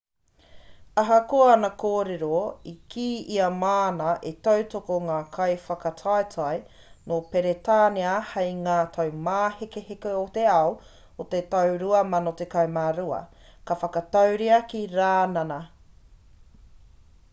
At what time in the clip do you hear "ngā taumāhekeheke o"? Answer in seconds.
8.63-10.23